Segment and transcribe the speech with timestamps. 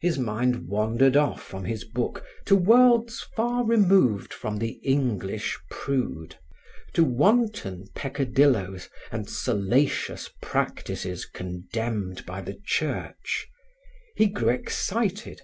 [0.00, 6.34] His mind wandered off from his book to worlds far removed from the English prude:
[6.94, 13.46] to wanton peccadilloes and salacious practices condemned by the Church.
[14.16, 15.42] He grew excited.